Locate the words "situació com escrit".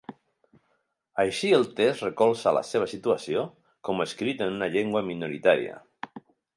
2.97-4.45